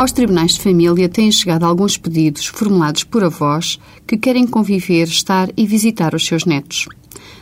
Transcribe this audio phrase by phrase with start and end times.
[0.00, 5.50] Aos tribunais de família têm chegado alguns pedidos formulados por avós que querem conviver, estar
[5.54, 6.86] e visitar os seus netos.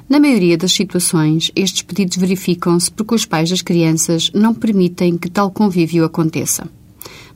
[0.09, 5.30] Na maioria das situações, estes pedidos verificam-se porque os pais das crianças não permitem que
[5.30, 6.68] tal convívio aconteça.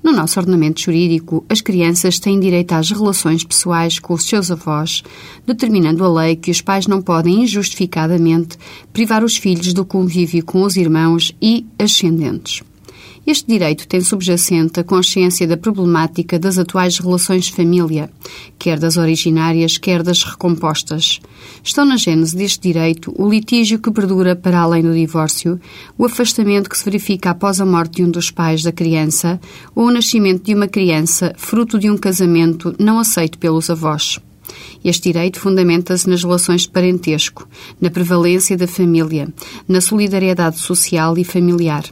[0.03, 5.05] No nosso ordenamento jurídico, as crianças têm direito às relações pessoais com os seus avós,
[5.47, 8.59] determinando a lei que os pais não podem injustificadamente
[8.93, 12.65] privar os filhos do convívio com os irmãos e ascendentes.
[13.25, 18.11] Este direito tem subjacente a consciência da problemática das atuais relações de família,
[18.59, 21.21] quer das originárias, quer das recompostas.
[21.63, 25.61] Estão na gênese deste direito o litígio que perdura para além do divórcio,
[25.97, 29.41] o afastamento que se verifica após a morte de um dos pais da criança
[29.73, 34.19] ou o nascimento de uma criança fruto de um casamento não aceito pelos avós.
[34.85, 37.49] Este direito fundamenta-se nas relações de parentesco,
[37.81, 39.33] na prevalência da família,
[39.69, 41.85] na solidariedade social e familiar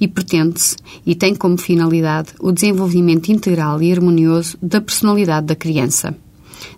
[0.00, 6.16] e pretende-se e tem como finalidade o desenvolvimento integral e harmonioso da personalidade da criança.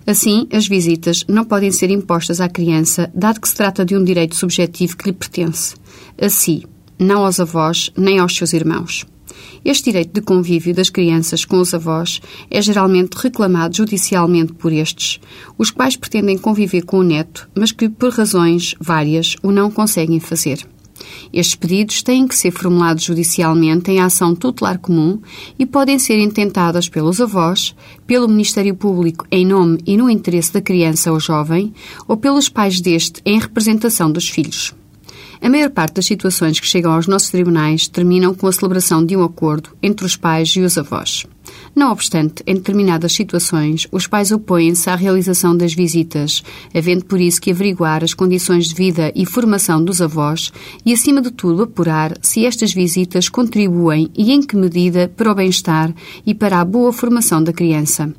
[0.07, 4.05] Assim, as visitas não podem ser impostas à criança, dado que se trata de um
[4.05, 5.75] direito subjetivo que lhe pertence,
[6.21, 6.67] a si,
[6.99, 9.07] não aos avós nem aos seus irmãos.
[9.65, 15.19] Este direito de convívio das crianças com os avós é geralmente reclamado judicialmente por estes,
[15.57, 20.21] os quais pretendem conviver com o neto, mas que, por razões várias, o não conseguem
[20.21, 20.67] fazer.
[21.33, 25.21] Estes pedidos têm que ser formulados judicialmente em ação tutelar comum
[25.59, 27.75] e podem ser intentadas pelos avós,
[28.07, 31.73] pelo Ministério Público em nome e no interesse da criança ou jovem,
[32.07, 34.75] ou pelos pais deste em representação dos filhos.
[35.41, 39.17] A maior parte das situações que chegam aos nossos tribunais terminam com a celebração de
[39.17, 41.27] um acordo entre os pais e os avós.
[41.75, 46.43] Não obstante, em determinadas situações, os pais opõem-se à realização das visitas,
[46.75, 50.53] havendo por isso que averiguar as condições de vida e formação dos avós
[50.87, 55.35] e, acima de tudo, apurar se estas visitas contribuem e em que medida para o
[55.35, 55.93] bem-estar
[56.25, 58.13] e para a boa formação da criança.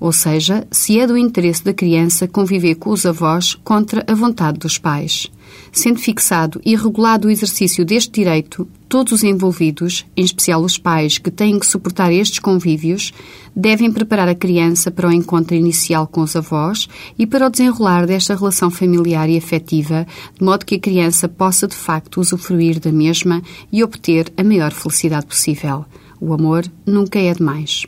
[0.00, 4.58] Ou seja, se é do interesse da criança conviver com os avós contra a vontade
[4.58, 5.30] dos pais.
[5.70, 11.16] Sendo fixado e regulado o exercício deste direito, todos os envolvidos, em especial os pais
[11.16, 13.12] que têm que suportar estes convívios,
[13.56, 18.06] devem preparar a criança para o encontro inicial com os avós e para o desenrolar
[18.06, 20.06] desta relação familiar e afetiva,
[20.38, 23.42] de modo que a criança possa de facto usufruir da mesma
[23.72, 25.86] e obter a maior felicidade possível.
[26.20, 27.86] O amor nunca é demais.